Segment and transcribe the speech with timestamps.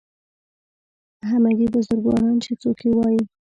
[1.29, 3.21] همګي بزرګواران چې څوک یې وایي